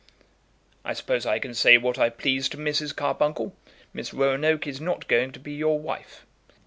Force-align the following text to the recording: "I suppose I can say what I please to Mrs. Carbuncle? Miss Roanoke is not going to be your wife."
"I 0.83 0.93
suppose 0.93 1.27
I 1.27 1.37
can 1.37 1.53
say 1.53 1.77
what 1.77 1.99
I 1.99 2.09
please 2.09 2.49
to 2.49 2.57
Mrs. 2.57 2.95
Carbuncle? 2.95 3.55
Miss 3.93 4.15
Roanoke 4.15 4.65
is 4.65 4.81
not 4.81 5.07
going 5.07 5.31
to 5.33 5.39
be 5.39 5.53
your 5.53 5.79
wife." 5.79 6.25